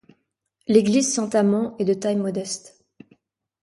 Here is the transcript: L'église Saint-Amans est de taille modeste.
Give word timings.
L'église 0.67 1.13
Saint-Amans 1.13 1.75
est 1.77 1.85
de 1.85 1.93
taille 1.93 2.15
modeste. 2.15 2.83